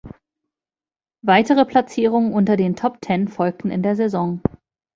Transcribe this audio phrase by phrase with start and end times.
[1.21, 4.41] Weitere Platzierungen unter den Top-Ten folgten in der Saison.